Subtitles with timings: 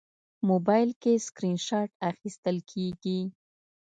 [0.49, 3.19] موبایل کې سکرین شات اخیستل کېږي.